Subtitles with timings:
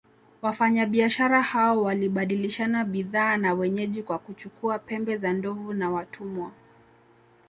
[0.41, 6.51] Wafanyabiashara hao walibadilishana bidhaa na wenyeji kwa kuchukua pembe za ndovu na watumwa